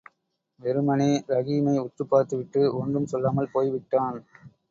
[0.59, 4.19] வெறுமனே ரஹீமை உற்றுப்பார்த்துவிட்டு ஒன்றும் சொல்லாமல் போய்விட்டான்.